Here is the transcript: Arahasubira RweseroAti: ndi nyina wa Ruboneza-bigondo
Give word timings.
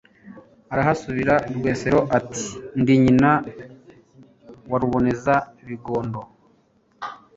Arahasubira 0.71 1.33
RweseroAti: 1.57 2.43
ndi 2.81 2.93
nyina 3.03 3.31
wa 4.69 4.77
Ruboneza-bigondo 4.81 6.19